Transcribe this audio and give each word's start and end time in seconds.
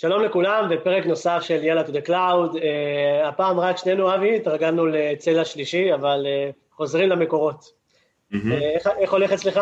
שלום 0.00 0.22
לכולם, 0.22 0.68
בפרק 0.70 1.06
נוסף 1.06 1.38
של 1.42 1.64
יאללה 1.64 1.82
to 1.82 1.88
the 1.88 2.06
cloud. 2.06 2.54
Uh, 2.54 3.26
הפעם 3.28 3.60
רק 3.60 3.76
שנינו, 3.76 4.14
אבי, 4.14 4.36
התרגלנו 4.36 4.86
לצלע 4.86 5.44
שלישי, 5.44 5.94
אבל 5.94 6.26
uh, 6.26 6.76
חוזרים 6.76 7.08
למקורות. 7.08 7.64
Mm-hmm. 7.64 8.36
Uh, 8.36 8.52
איך, 8.74 8.88
איך 8.98 9.12
הולך 9.12 9.32
אצלך? 9.32 9.60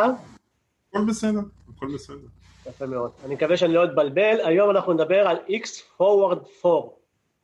הכל 0.88 1.05
בסדר, 1.09 1.41
הכל 1.77 1.87
בסדר. 1.95 2.27
יפה 2.66 2.87
מאוד. 2.87 3.11
אני 3.25 3.34
מקווה 3.34 3.57
שאני 3.57 3.75
לא 3.75 3.84
אתבלבל. 3.84 4.37
היום 4.45 4.70
אנחנו 4.70 4.93
נדבר 4.93 5.29
על 5.29 5.37
X 5.37 5.66
forward 6.02 6.66
4, 6.66 6.89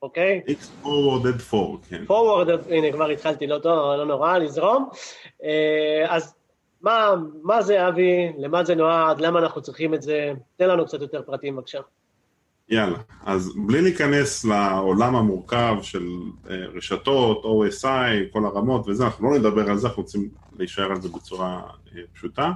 אוקיי? 0.03 0.43
X 0.47 0.85
forwarded 0.85 1.55
4, 1.55 1.77
כן. 1.89 2.05
forwarded, 2.09 2.73
הנה 2.75 2.93
כבר 2.93 3.09
התחלתי, 3.09 3.47
לא 3.47 3.59
טוב, 3.59 3.79
אבל 3.79 3.97
לא 3.97 4.07
נורא, 4.07 4.39
לזרום. 4.39 4.89
Uh, 5.41 5.45
אז 6.09 6.35
מה, 6.81 7.15
מה 7.43 7.63
זה, 7.63 7.89
אבי? 7.89 8.33
למה 8.39 8.65
זה 8.65 8.75
נועד? 8.75 9.21
למה 9.21 9.39
אנחנו 9.39 9.63
צריכים 9.63 9.95
את 9.95 10.03
זה? 10.03 10.33
תן 10.57 10.69
לנו 10.69 10.87
קצת 10.87 11.01
יותר 11.01 11.23
פרטים, 11.23 11.57
בבקשה. 11.57 11.81
יאללה, 12.73 12.99
אז 13.25 13.53
בלי 13.67 13.83
להיכנס 13.83 14.45
לעולם 14.45 15.17
המורכב 15.17 15.77
של 15.83 16.07
אה, 16.51 16.67
רשתות, 16.75 17.45
OSI, 17.45 18.33
כל 18.33 18.45
הרמות 18.45 18.89
וזה, 18.89 19.05
אנחנו 19.05 19.31
לא 19.31 19.39
נדבר 19.39 19.71
על 19.71 19.79
זה, 19.79 19.87
אנחנו 19.87 20.03
רוצים 20.03 20.29
להישאר 20.59 20.91
על 20.91 21.01
זה 21.01 21.09
בצורה 21.09 21.63
אה, 21.97 22.03
פשוטה. 22.13 22.53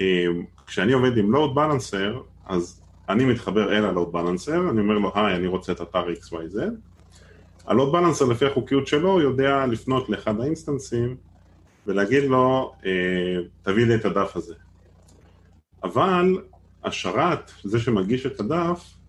אה, 0.00 0.26
כשאני 0.66 0.92
עובד 0.92 1.16
עם 1.16 1.32
load 1.32 1.54
balancer, 1.54 2.20
אז 2.46 2.82
אני 3.08 3.24
מתחבר 3.24 3.78
אל 3.78 3.84
ה 3.84 3.90
load 3.90 4.12
balancer, 4.12 4.70
אני 4.70 4.80
אומר 4.80 4.98
לו, 4.98 5.12
היי, 5.14 5.36
אני 5.36 5.46
רוצה 5.46 5.72
את 5.72 5.80
אתר 5.80 6.04
XYZ. 6.08 6.58
ה 7.66 7.71
load 7.71 7.92
balancer, 7.92 8.24
לפי 8.24 8.46
החוקיות 8.46 8.86
שלו, 8.86 9.20
יודע 9.20 9.66
לפנות 9.66 10.08
לאחד 10.08 10.40
האינסטנסים 10.40 11.16
ולהגיד 11.86 12.24
לו, 12.24 12.72
תביא 13.62 13.86
לי 13.86 13.94
את 13.94 14.04
הדף 14.04 14.36
הזה. 14.36 14.54
אבל 15.84 16.38
השרת, 16.84 17.50
זה 17.64 17.80
שמגיש 17.80 18.26
את 18.26 18.40
הדף, 18.40 19.01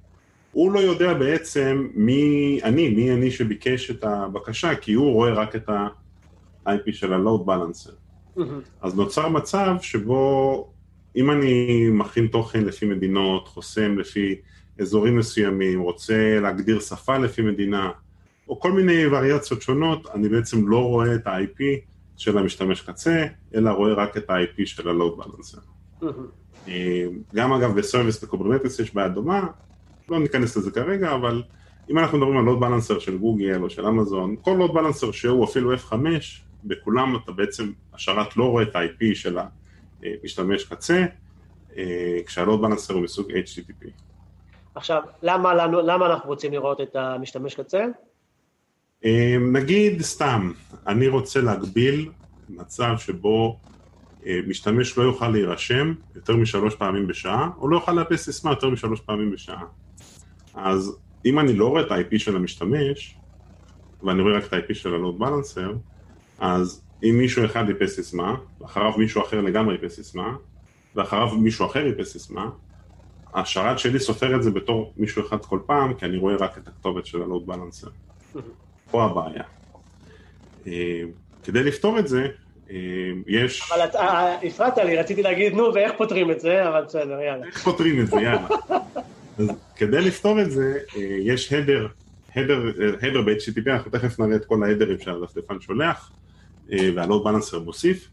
הוא 0.53 0.71
לא 0.71 0.79
יודע 0.79 1.13
בעצם 1.13 1.87
מי 1.93 2.59
אני, 2.63 2.89
מי 2.89 3.11
אני 3.13 3.31
שביקש 3.31 3.91
את 3.91 4.03
הבקשה, 4.03 4.75
כי 4.75 4.93
הוא 4.93 5.11
רואה 5.11 5.33
רק 5.33 5.55
את 5.55 5.69
ה-IP 5.69 6.91
של 6.91 7.13
ה-load 7.13 7.47
balancer. 7.47 7.91
Mm-hmm. 8.37 8.41
אז 8.81 8.95
נוצר 8.95 9.29
מצב 9.29 9.75
שבו 9.81 10.69
אם 11.15 11.31
אני 11.31 11.87
מכין 11.91 12.27
תוכן 12.27 12.65
לפי 12.65 12.85
מדינות, 12.85 13.47
חוסם 13.47 13.99
לפי 13.99 14.35
אזורים 14.79 15.17
מסוימים, 15.17 15.81
רוצה 15.81 16.39
להגדיר 16.41 16.79
שפה 16.79 17.17
לפי 17.17 17.41
מדינה, 17.41 17.91
או 18.49 18.59
כל 18.59 18.71
מיני 18.71 19.05
וריאציות 19.05 19.61
שונות, 19.61 20.07
אני 20.13 20.29
בעצם 20.29 20.67
לא 20.67 20.79
רואה 20.79 21.15
את 21.15 21.27
ה-IP 21.27 21.59
של 22.17 22.37
המשתמש 22.37 22.81
קצה, 22.81 23.25
אלא 23.55 23.69
רואה 23.69 23.93
רק 23.93 24.17
את 24.17 24.29
ה-IP 24.29 24.65
של 24.65 24.89
ה-load 24.89 25.23
balancer. 25.23 25.59
Mm-hmm. 26.01 26.69
גם 27.35 27.53
אגב 27.53 27.75
בסרוויס 27.75 28.23
לקוברנטס 28.23 28.79
יש 28.79 28.93
בעיה 28.93 29.07
דומה, 29.07 29.47
לא 30.09 30.19
ניכנס 30.19 30.57
לזה 30.57 30.71
כרגע, 30.71 31.15
אבל 31.15 31.43
אם 31.89 31.99
אנחנו 31.99 32.17
מדברים 32.17 32.37
על 32.37 32.43
לוד 32.43 32.59
בלנסר 32.59 32.99
של 32.99 33.17
גוגל 33.17 33.61
או 33.61 33.69
של 33.69 33.85
אמזון, 33.85 34.35
כל 34.41 34.55
לוד 34.57 34.73
בלנסר 34.73 35.11
שהוא 35.11 35.45
אפילו 35.45 35.73
F5, 35.75 35.93
בכולם 36.63 37.15
אתה 37.23 37.31
בעצם, 37.31 37.71
השרת 37.93 38.37
לא 38.37 38.43
רואה 38.43 38.63
את 38.63 38.75
ה-IP 38.75 39.15
של 39.15 39.37
המשתמש 40.03 40.63
קצה, 40.63 41.05
אה, 41.77 42.17
כשהלוד 42.25 42.61
בלנסר 42.61 42.93
הוא 42.93 43.03
מסוג 43.03 43.31
HTTP. 43.31 43.87
עכשיו, 44.75 45.01
למה, 45.21 45.53
למה, 45.53 45.81
למה 45.81 46.05
אנחנו 46.05 46.29
רוצים 46.29 46.51
לראות 46.51 46.81
את 46.81 46.95
המשתמש 46.95 47.55
קצה? 47.55 47.85
אה, 49.05 49.35
נגיד 49.53 50.01
סתם, 50.01 50.51
אני 50.87 51.07
רוצה 51.07 51.41
להגביל 51.41 52.09
מצב 52.49 52.93
שבו 52.97 53.59
אה, 54.25 54.39
משתמש 54.47 54.97
לא 54.97 55.03
יוכל 55.03 55.27
להירשם 55.27 55.93
יותר 56.15 56.35
משלוש 56.35 56.75
פעמים 56.75 57.07
בשעה, 57.07 57.49
או 57.57 57.67
לא 57.67 57.75
יוכל 57.75 57.91
לאפס 57.91 58.25
סיסמה 58.25 58.51
יותר 58.51 58.69
משלוש 58.69 59.01
פעמים 59.01 59.31
בשעה. 59.31 59.63
אז 60.55 60.97
אם 61.25 61.39
אני 61.39 61.53
לא 61.53 61.67
רואה 61.67 61.81
את 61.81 61.91
ה-IP 61.91 62.19
של 62.19 62.35
המשתמש, 62.35 63.15
ואני 64.03 64.21
רואה 64.21 64.37
רק 64.37 64.45
את 64.45 64.53
ה-IP 64.53 64.73
של 64.73 64.95
ה-Load 64.95 65.21
Balancer, 65.21 65.75
אז 66.39 66.81
אם 67.03 67.15
מישהו 67.17 67.45
אחד 67.45 67.69
איפס 67.69 67.95
סיסמה, 67.95 68.35
ואחריו 68.61 68.97
מישהו 68.97 69.21
אחר 69.21 69.41
לגמרי 69.41 69.75
איפס 69.75 69.95
סיסמה, 69.95 70.35
ואחריו 70.95 71.35
מישהו 71.35 71.65
אחר 71.65 71.85
איפס 71.85 72.11
סיסמה, 72.11 72.49
השרת 73.33 73.79
שלי 73.79 73.99
סופר 73.99 74.35
את 74.35 74.43
זה 74.43 74.51
בתור 74.51 74.93
מישהו 74.97 75.27
אחד 75.27 75.45
כל 75.45 75.59
פעם, 75.65 75.93
כי 75.93 76.05
אני 76.05 76.17
רואה 76.17 76.35
רק 76.35 76.57
את 76.57 76.67
הכתובת 76.67 77.05
של 77.05 77.21
ה-Load 77.21 77.49
Balancer. 77.49 77.89
פה 78.91 79.03
הבעיה. 79.03 79.43
אה, 80.67 81.01
כדי 81.43 81.63
לפתור 81.63 81.99
את 81.99 82.07
זה, 82.07 82.27
אה, 82.71 82.75
יש... 83.27 83.71
אבל 83.71 83.81
אה, 83.95 84.35
הפרעת 84.43 84.77
לי, 84.77 84.97
רציתי 84.97 85.23
להגיד, 85.23 85.53
נו, 85.53 85.73
ואיך 85.73 85.91
פותרים 85.97 86.31
את 86.31 86.39
זה, 86.39 86.69
אבל 86.69 86.83
בסדר, 86.83 87.21
יאללה. 87.21 87.45
איך 87.45 87.63
פותרים 87.63 87.99
את 87.99 88.07
זה, 88.07 88.15
יאללה. 88.15 88.47
אז 89.37 89.47
כדי 89.75 90.01
לפתור 90.01 90.41
את 90.41 90.51
זה, 90.51 90.77
אה, 90.95 91.01
יש 91.19 91.53
הדר, 91.53 91.87
הדר, 92.35 92.71
הדר 93.01 93.21
ב-HTTP, 93.21 93.69
אנחנו 93.69 93.91
תכף 93.91 94.19
נראה 94.19 94.35
את 94.35 94.45
כל 94.45 94.63
ההדרים 94.63 94.99
שהדפדפן 94.99 95.61
שולח, 95.61 96.11
אה, 96.71 96.89
והלוד 96.95 97.23
בלנסר 97.23 97.59
מוסיף. 97.59 98.09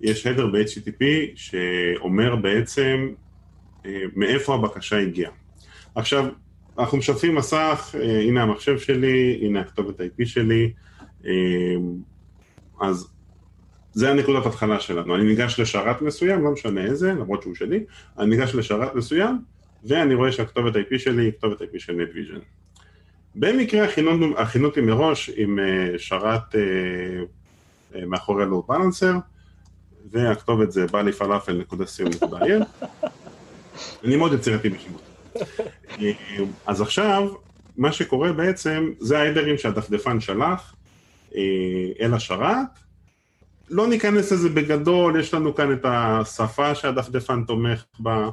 יש 0.00 0.26
הדר 0.26 0.46
ב-HTTP 0.46 1.04
שאומר 1.34 2.36
בעצם 2.36 3.08
אה, 3.86 4.02
מאיפה 4.16 4.54
הבקשה 4.54 4.98
הגיעה. 4.98 5.32
עכשיו, 5.94 6.24
אנחנו 6.78 6.98
משתפים 6.98 7.34
מסך, 7.34 7.94
הנה 8.22 8.42
המחשב 8.42 8.78
שלי, 8.78 9.40
הנה 9.42 9.60
הכתובת 9.60 10.00
ה-IP 10.00 10.26
שלי, 10.26 10.72
אז 12.80 13.08
זה 13.92 14.10
הנקודת 14.10 14.46
התחלה 14.46 14.80
שלנו. 14.80 15.16
אני 15.16 15.24
ניגש 15.24 15.60
לשרת 15.60 16.02
מסוים, 16.02 16.44
לא 16.44 16.50
משנה 16.50 16.84
איזה, 16.84 17.12
למרות 17.12 17.42
שהוא 17.42 17.54
שלי, 17.54 17.84
אני 18.18 18.30
ניגש 18.36 18.54
לשרת 18.54 18.94
מסוים, 18.94 19.38
ואני 19.84 20.14
רואה 20.14 20.32
שהכתובת 20.32 20.74
IP 20.74 20.98
שלי 20.98 21.24
היא 21.24 21.32
כתובת 21.32 21.60
IP 21.60 21.78
של 21.78 21.92
NetVision. 21.92 22.40
במקרה 23.34 23.86
הכינותי 24.36 24.80
מראש 24.80 25.30
עם 25.36 25.58
אה, 25.58 25.98
שרת 25.98 26.54
אה, 26.54 26.60
אה, 27.94 28.06
מאחורי 28.06 28.46
לואו 28.46 28.62
בלנסר, 28.62 29.14
והכתובת 30.10 30.72
זה 30.72 30.86
בא 30.86 31.02
לי 31.02 31.12
פלאפל 31.12 31.52
נקודה 31.52 31.86
סיום 31.86 32.10
נקודה 32.10 32.44
עיר. 32.44 32.62
אני 34.04 34.16
מאוד 34.16 34.32
יצירתי 34.32 34.68
בשמות. 34.68 35.02
אז 36.66 36.80
עכשיו, 36.80 37.28
מה 37.76 37.92
שקורה 37.92 38.32
בעצם, 38.32 38.92
זה 39.00 39.18
ההדרים 39.18 39.58
שהדפדפן 39.58 40.20
שלח 40.20 40.74
אל 42.00 42.14
השרת. 42.14 42.66
לא 43.70 43.86
ניכנס 43.86 44.32
לזה 44.32 44.48
בגדול, 44.48 45.20
יש 45.20 45.34
לנו 45.34 45.54
כאן 45.54 45.72
את 45.72 45.84
השפה 45.84 46.74
שהדפדפן 46.74 47.44
תומך 47.44 47.84
בה, 47.98 48.28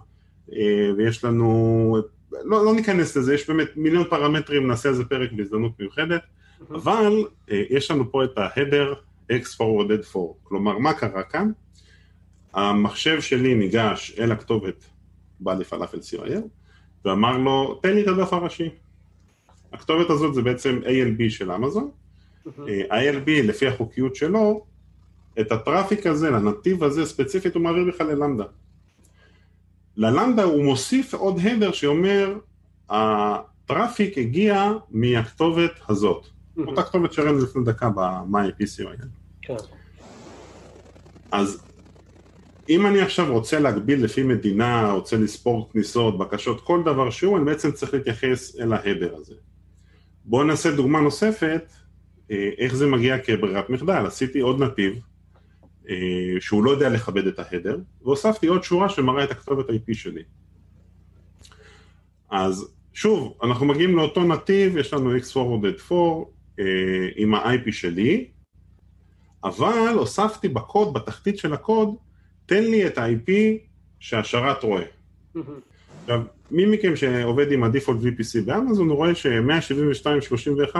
ויש 0.98 1.24
לנו, 1.26 1.98
לא, 2.32 2.66
לא 2.66 2.76
ניכנס 2.76 3.18
לזה, 3.18 3.34
יש 3.34 3.50
באמת 3.50 3.68
מיליון 3.76 4.04
פרמטרים, 4.10 4.68
נעשה 4.68 4.90
על 4.90 4.96
זה 4.96 5.06
פרק 5.06 5.32
בהזדמנות 5.32 5.80
מיוחדת, 5.80 6.22
אבל 6.70 7.26
אה, 7.52 7.64
יש 7.70 7.92
לנו 7.92 8.12
פה 8.12 8.24
את 8.24 8.38
ההדר 8.38 8.94
x 9.32 9.46
forwarded 9.58 10.18
4, 10.18 10.34
כלומר 10.44 10.78
מה 10.78 10.94
קרה 10.94 11.24
כאן? 11.24 11.52
המחשב 12.54 13.22
שלי 13.22 13.56
ניגש 13.56 14.16
אל 14.20 14.32
הכתובת 14.32 14.86
בעלי 15.40 15.64
פלאפל 15.64 15.98
CIL 15.98 16.42
ואמר 17.06 17.38
לו 17.38 17.80
תן 17.84 17.94
לי 17.94 18.02
את 18.04 18.08
הדף 18.08 18.34
הראשי. 18.34 18.70
הכתובת 19.74 20.10
הזאת 20.10 20.34
זה 20.34 20.42
בעצם 20.42 20.80
ALB 20.84 21.30
של 21.30 21.52
אמזון, 21.52 21.90
ה-ALB 22.90 23.30
לפי 23.44 23.68
החוקיות 23.68 24.16
שלו, 24.16 24.66
את 25.40 25.52
הטראפיק 25.52 26.08
הזה, 26.08 26.30
לנתיב 26.30 26.84
הזה 26.84 27.06
ספציפית 27.06 27.56
הוא 27.56 27.64
מעביר 27.64 27.86
בכלל 27.88 28.08
ללמדה. 28.08 28.44
ללמדה 30.00 30.44
הוא 30.44 30.64
מוסיף 30.64 31.14
עוד 31.14 31.40
הדר 31.40 31.72
שאומר, 31.72 32.38
הטראפיק 32.90 34.18
הגיע 34.18 34.72
מהכתובת 34.92 35.72
הזאת. 35.90 36.28
אותה 36.58 36.84
כתובת 36.84 37.14
שראינו 37.14 37.40
לפני 37.40 37.64
דקה 37.64 37.90
ב-MyPCOIL. 37.90 39.06
כן. 39.42 39.56
אז 41.32 41.64
אם 42.70 42.88
אני 42.88 43.02
עכשיו 43.02 43.34
רוצה 43.34 43.60
להגביל 43.60 44.04
לפי 44.04 44.24
מדינה, 44.24 44.92
רוצה 44.92 45.18
לספור 45.18 45.70
כניסות, 45.74 46.18
בקשות, 46.18 46.62
כל 46.62 46.82
דבר 46.86 47.10
שהוא, 47.10 47.38
אני 47.38 47.46
בעצם 47.46 47.72
צריך 47.72 47.94
להתייחס 47.94 48.60
אל 48.60 48.74
ההדר 48.74 49.16
הזה. 49.16 49.34
בואו 50.26 50.44
נעשה 50.44 50.72
דוגמה 50.76 51.02
נוספת, 51.02 51.72
אה, 52.32 52.50
איך 52.58 52.76
זה 52.76 52.88
מגיע 52.88 53.18
כברירת 53.20 53.70
מחדל. 53.70 54.06
עשיתי 54.06 54.40
עוד 54.40 54.64
נתיב, 54.64 55.00
שהוא 56.40 56.64
לא 56.64 56.72
יודע 56.72 56.90
לכבד 56.90 57.28
את 57.28 57.40
ההדר, 57.40 57.78
והוספתי 58.02 58.48
עוד 58.48 58.64
שורה 58.64 58.90
שמראה 58.90 59.24
את 59.24 59.32
הכתובת 59.32 59.70
IP 59.70 59.94
שלי. 59.94 60.24
אז 62.32 62.74
שוב, 62.94 63.38
אנחנו 63.44 63.66
מגיעים 63.66 63.98
לאותו 63.98 64.24
נתיב, 64.24 64.78
יש 64.78 64.94
לנו 64.94 65.18
x 65.18 65.22
forwarded 65.22 65.92
4 65.92 66.26
אה, 66.60 66.66
עם 67.16 67.36
ה-IP 67.36 67.72
שלי, 67.72 68.28
אבל 69.44 69.94
הוספתי 69.96 70.48
בקוד, 70.48 70.94
בתחתית 70.94 71.38
של 71.38 71.54
הקוד, 71.54 71.96
תן 72.46 72.64
לי 72.64 72.88
את 72.88 72.98
ה-IP 72.98 73.32
שהשרת 74.00 74.64
רואה. 74.64 74.84
עכשיו, 76.02 76.22
מי 76.52 76.66
מכם 76.66 76.96
שעובד 76.96 77.52
עם 77.52 77.64
ה-Default 77.64 78.04
VPC 78.04 78.46
באמזון, 78.46 78.90
הוא 78.90 78.98
רואה 78.98 79.16
ש-172.31 79.16 80.78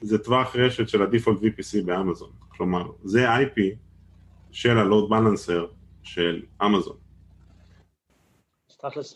זה 0.00 0.18
טווח 0.18 0.56
רשת 0.56 0.88
של 0.88 1.02
ה-Default 1.02 1.38
VPC 1.42 1.84
באמזון. 1.84 2.30
כלומר, 2.48 2.90
זה 3.04 3.40
IP 3.40 3.60
של 4.54 4.78
ה-Load 4.78 5.10
Balancer 5.10 5.66
של 6.02 6.42
אמזון. 6.64 6.96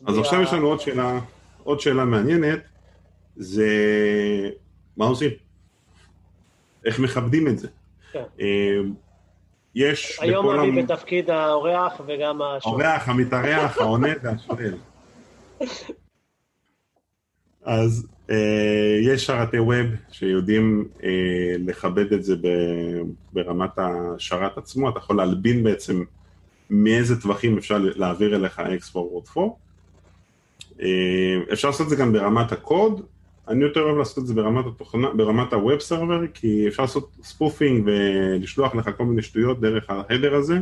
אז 0.07 0.19
עכשיו 0.19 0.43
יש 0.43 0.53
לנו 0.53 0.67
עוד 0.67 0.81
שאלה. 0.81 1.21
עוד 1.65 1.81
שאלה 1.81 2.05
מעניינת, 2.05 2.61
זה 3.37 3.67
מה 4.97 5.05
עושים? 5.05 5.31
איך 6.85 7.01
מכבדים 7.01 7.49
את 7.49 7.59
זה? 7.59 7.69
כן. 8.13 8.23
אה, 8.41 8.47
יש 9.75 10.19
היום 10.21 10.47
בכל 10.47 10.59
אבי 10.59 10.69
המ- 10.69 10.77
בתפקיד 10.87 11.31
האורח 11.31 12.01
וגם 12.07 12.43
השואל. 12.43 12.83
האורח, 12.85 13.09
המתארח, 13.09 13.79
העונה 13.79 14.09
והשואל. 14.23 14.75
אז 17.69 18.07
אה, 18.31 18.99
יש 19.03 19.27
שרתי 19.27 19.59
ווב 19.59 19.87
שיודעים 20.11 20.89
אה, 21.05 21.09
לכבד 21.59 22.13
את 22.13 22.25
זה 22.25 22.37
ב- 22.37 23.03
ברמת 23.33 23.71
השרת 23.77 24.59
עצמו, 24.59 24.89
אתה 24.89 24.99
יכול 24.99 25.17
להלבין 25.17 25.65
בעצם 25.65 26.03
מאיזה 26.71 27.21
טווחים 27.21 27.59
אפשר 27.59 27.79
להעביר 27.79 28.37
אליך 28.37 28.59
X-Forwarded-For. 28.59 29.49
אה, 30.83 31.53
אפשר 31.53 31.69
לעשות 31.69 31.85
את 31.85 31.91
זה 31.91 31.97
גם 31.97 32.13
ברמת 32.13 32.53
הקוד, 32.53 33.03
אני 33.49 33.65
יותר 33.65 33.81
אוהב 33.81 33.97
לעשות 33.97 34.19
את 34.19 34.27
זה 34.27 34.35
ברמת 34.35 34.67
התוכנה, 34.67 35.11
ברמת 35.11 35.53
ה-Web 35.53 35.81
Server, 35.91 36.29
כי 36.35 36.69
אפשר 36.69 36.83
לעשות 36.83 37.11
spoofing 37.23 37.83
ולשלוח 37.87 38.75
לך 38.75 38.91
כל 38.97 39.05
מיני 39.05 39.23
שטויות 39.23 39.61
דרך 39.61 39.91
ה 39.91 39.97
header 39.97 40.35
הזה. 40.35 40.59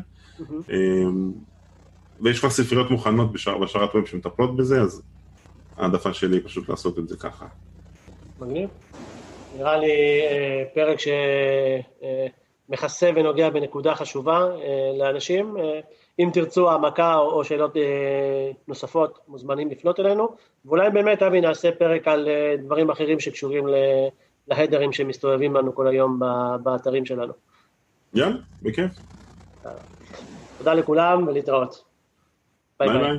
אמ, 0.51 1.33
ויש 2.21 2.41
כבר 2.41 2.51
ספריות 2.51 2.91
מוכנות 2.91 3.33
בשר, 3.33 3.59
בשרת 3.59 3.95
web 3.95 4.07
שמטפלות 4.07 4.57
בזה, 4.57 4.81
אז 4.81 5.03
העדפה 5.77 6.13
שלי 6.13 6.41
פשוט 6.41 6.69
לעשות 6.69 6.99
את 6.99 7.09
זה 7.09 7.17
ככה. 7.17 7.47
מגניב. 8.41 8.69
נראה 9.57 9.77
לי 9.77 10.21
אה, 10.31 10.65
פרק 10.75 10.99
שמכסה 12.69 13.11
ונוגע 13.17 13.51
בנקודה 13.51 13.95
חשובה 13.95 14.39
אה, 14.39 14.99
לאנשים. 14.99 15.57
אה, 15.57 15.81
אם 16.19 16.31
תרצו 16.33 16.71
העמקה 16.71 17.15
או, 17.15 17.45
שאלות 17.45 17.77
אה, 17.77 18.51
נוספות, 18.69 19.19
מוזמנים 19.29 19.71
לפנות 19.71 20.01
אלינו. 20.01 20.29
ואולי 20.65 20.91
באמת, 20.91 21.23
אבי, 21.23 21.41
נעשה 21.41 21.73
פרק 21.73 22.09
על 22.09 22.29
אה, 22.29 22.55
דברים 22.65 22.91
אחרים 22.91 23.21
שקשורים 23.21 23.67
להדרים 24.49 24.93
שמסתובבים 24.93 25.55
לנו 25.55 25.75
כל 25.75 25.89
היום 25.89 26.21
באתרים 26.63 27.07
שלנו. 27.07 27.33
יאללה, 28.15 28.37
בכיף. 28.63 28.91
תודה 30.59 30.75
לכולם 30.75 31.29
ולהתראות. 31.29 31.85
ביי 32.81 32.89
ביי. 32.89 33.19